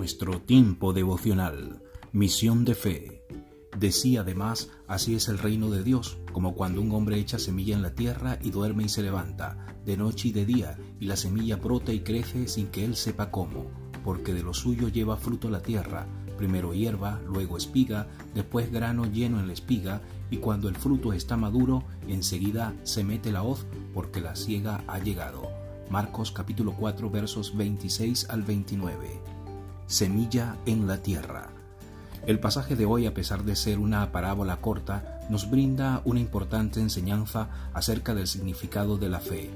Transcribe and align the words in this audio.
nuestro 0.00 0.40
tiempo 0.40 0.94
devocional, 0.94 1.82
misión 2.10 2.64
de 2.64 2.74
fe. 2.74 3.22
Decía 3.78 4.22
además, 4.22 4.70
así 4.88 5.14
es 5.14 5.28
el 5.28 5.36
reino 5.36 5.68
de 5.68 5.84
Dios, 5.84 6.16
como 6.32 6.54
cuando 6.54 6.80
un 6.80 6.90
hombre 6.92 7.18
echa 7.18 7.38
semilla 7.38 7.76
en 7.76 7.82
la 7.82 7.94
tierra 7.94 8.38
y 8.40 8.50
duerme 8.50 8.84
y 8.84 8.88
se 8.88 9.02
levanta, 9.02 9.76
de 9.84 9.98
noche 9.98 10.28
y 10.28 10.32
de 10.32 10.46
día, 10.46 10.78
y 11.00 11.04
la 11.04 11.16
semilla 11.16 11.56
brota 11.56 11.92
y 11.92 12.00
crece 12.00 12.48
sin 12.48 12.68
que 12.68 12.82
él 12.82 12.96
sepa 12.96 13.30
cómo, 13.30 13.66
porque 14.02 14.32
de 14.32 14.42
lo 14.42 14.54
suyo 14.54 14.88
lleva 14.88 15.18
fruto 15.18 15.50
la 15.50 15.60
tierra, 15.60 16.06
primero 16.38 16.72
hierba, 16.72 17.20
luego 17.26 17.58
espiga, 17.58 18.08
después 18.34 18.72
grano 18.72 19.04
lleno 19.04 19.38
en 19.38 19.48
la 19.48 19.52
espiga, 19.52 20.00
y 20.30 20.38
cuando 20.38 20.70
el 20.70 20.76
fruto 20.76 21.12
está 21.12 21.36
maduro, 21.36 21.84
enseguida 22.08 22.74
se 22.84 23.04
mete 23.04 23.32
la 23.32 23.42
hoz, 23.42 23.66
porque 23.92 24.22
la 24.22 24.34
siega 24.34 24.82
ha 24.86 24.98
llegado. 24.98 25.42
Marcos 25.90 26.32
capítulo 26.32 26.72
4 26.72 27.10
versos 27.10 27.54
26 27.54 28.30
al 28.30 28.44
29. 28.44 29.39
Semilla 29.90 30.56
en 30.66 30.86
la 30.86 31.02
tierra. 31.02 31.48
El 32.24 32.38
pasaje 32.38 32.76
de 32.76 32.86
hoy, 32.86 33.06
a 33.06 33.12
pesar 33.12 33.42
de 33.42 33.56
ser 33.56 33.80
una 33.80 34.12
parábola 34.12 34.60
corta, 34.60 35.18
nos 35.28 35.50
brinda 35.50 36.00
una 36.04 36.20
importante 36.20 36.78
enseñanza 36.78 37.48
acerca 37.74 38.14
del 38.14 38.28
significado 38.28 38.98
de 38.98 39.08
la 39.08 39.18
fe. 39.18 39.50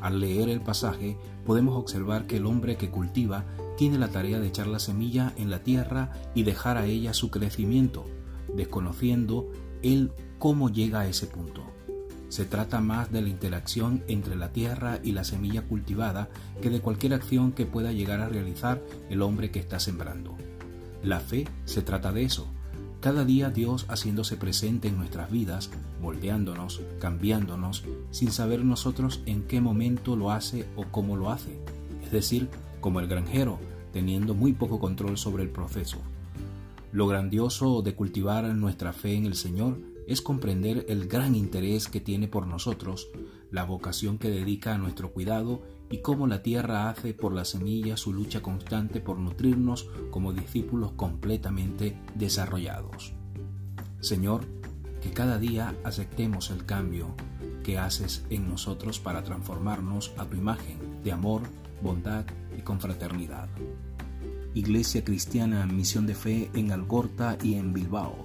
Al 0.00 0.18
leer 0.18 0.48
el 0.48 0.62
pasaje 0.62 1.18
podemos 1.44 1.76
observar 1.76 2.26
que 2.26 2.38
el 2.38 2.46
hombre 2.46 2.78
que 2.78 2.88
cultiva 2.88 3.44
tiene 3.76 3.98
la 3.98 4.08
tarea 4.08 4.40
de 4.40 4.46
echar 4.46 4.66
la 4.66 4.78
semilla 4.78 5.34
en 5.36 5.50
la 5.50 5.62
tierra 5.62 6.10
y 6.34 6.44
dejar 6.44 6.78
a 6.78 6.86
ella 6.86 7.12
su 7.12 7.30
crecimiento, 7.30 8.06
desconociendo 8.54 9.46
él 9.82 10.10
cómo 10.38 10.70
llega 10.70 11.00
a 11.00 11.06
ese 11.06 11.26
punto. 11.26 11.75
Se 12.28 12.44
trata 12.44 12.80
más 12.80 13.12
de 13.12 13.22
la 13.22 13.28
interacción 13.28 14.02
entre 14.08 14.36
la 14.36 14.52
tierra 14.52 14.98
y 15.02 15.12
la 15.12 15.24
semilla 15.24 15.62
cultivada 15.62 16.28
que 16.60 16.70
de 16.70 16.80
cualquier 16.80 17.14
acción 17.14 17.52
que 17.52 17.66
pueda 17.66 17.92
llegar 17.92 18.20
a 18.20 18.28
realizar 18.28 18.82
el 19.10 19.22
hombre 19.22 19.50
que 19.50 19.60
está 19.60 19.78
sembrando. 19.78 20.36
La 21.02 21.20
fe 21.20 21.46
se 21.64 21.82
trata 21.82 22.12
de 22.12 22.24
eso. 22.24 22.48
Cada 23.00 23.24
día 23.24 23.50
Dios 23.50 23.86
haciéndose 23.88 24.36
presente 24.36 24.88
en 24.88 24.96
nuestras 24.96 25.30
vidas, 25.30 25.70
moldeándonos, 26.00 26.80
cambiándonos, 26.98 27.84
sin 28.10 28.32
saber 28.32 28.64
nosotros 28.64 29.20
en 29.26 29.42
qué 29.42 29.60
momento 29.60 30.16
lo 30.16 30.32
hace 30.32 30.66
o 30.74 30.84
cómo 30.90 31.16
lo 31.16 31.30
hace. 31.30 31.60
Es 32.02 32.10
decir, 32.10 32.48
como 32.80 32.98
el 32.98 33.06
granjero, 33.06 33.60
teniendo 33.92 34.34
muy 34.34 34.52
poco 34.52 34.80
control 34.80 35.16
sobre 35.16 35.44
el 35.44 35.50
proceso. 35.50 35.98
Lo 36.92 37.06
grandioso 37.06 37.82
de 37.82 37.94
cultivar 37.94 38.44
nuestra 38.54 38.92
fe 38.92 39.14
en 39.14 39.26
el 39.26 39.34
Señor 39.34 39.78
es 40.06 40.22
comprender 40.22 40.86
el 40.88 41.08
gran 41.08 41.34
interés 41.34 41.88
que 41.88 42.00
tiene 42.00 42.28
por 42.28 42.46
nosotros, 42.46 43.08
la 43.50 43.64
vocación 43.64 44.18
que 44.18 44.30
dedica 44.30 44.74
a 44.74 44.78
nuestro 44.78 45.12
cuidado 45.12 45.62
y 45.90 45.98
cómo 45.98 46.26
la 46.26 46.42
tierra 46.42 46.88
hace 46.88 47.12
por 47.12 47.32
la 47.32 47.44
semilla 47.44 47.96
su 47.96 48.12
lucha 48.12 48.40
constante 48.40 49.00
por 49.00 49.18
nutrirnos 49.18 49.88
como 50.10 50.32
discípulos 50.32 50.92
completamente 50.92 51.98
desarrollados. 52.14 53.12
Señor, 54.00 54.42
que 55.00 55.10
cada 55.10 55.38
día 55.38 55.74
aceptemos 55.84 56.50
el 56.50 56.64
cambio 56.64 57.14
que 57.64 57.78
haces 57.78 58.24
en 58.30 58.48
nosotros 58.48 59.00
para 59.00 59.24
transformarnos 59.24 60.12
a 60.16 60.26
tu 60.26 60.36
imagen 60.36 60.78
de 61.02 61.12
amor, 61.12 61.42
bondad 61.82 62.24
y 62.56 62.62
confraternidad. 62.62 63.48
Iglesia 64.56 65.04
Cristiana 65.04 65.64
Misión 65.66 66.06
de 66.06 66.14
Fe 66.14 66.50
en 66.54 66.72
Algorta 66.72 67.36
y 67.42 67.56
en 67.56 67.74
Bilbao 67.74 68.16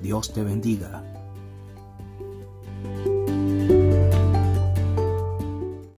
Dios 0.00 0.32
te 0.32 0.42
bendiga. 0.42 1.25